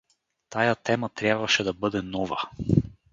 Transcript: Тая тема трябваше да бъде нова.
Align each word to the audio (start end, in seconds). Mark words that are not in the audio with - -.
Тая 0.49 0.75
тема 0.75 1.09
трябваше 1.09 1.63
да 1.63 1.73
бъде 1.73 2.01
нова. 2.01 2.37